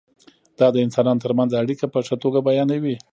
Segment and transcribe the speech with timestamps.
[0.59, 2.95] دا د انسانانو ترمنځ اړیکه په ښه توګه بیانوي.